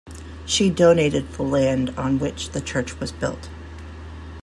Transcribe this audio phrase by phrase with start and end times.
[0.47, 3.49] She donated the land on which the church was built.